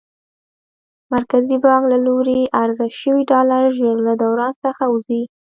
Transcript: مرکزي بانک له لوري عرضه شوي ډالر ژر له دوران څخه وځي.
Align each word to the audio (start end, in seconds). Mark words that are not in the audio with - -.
مرکزي 1.13 1.57
بانک 1.63 1.83
له 1.91 1.97
لوري 2.05 2.41
عرضه 2.59 2.85
شوي 2.99 3.23
ډالر 3.31 3.63
ژر 3.77 3.95
له 4.07 4.13
دوران 4.21 4.53
څخه 4.65 4.83
وځي. 4.93 5.21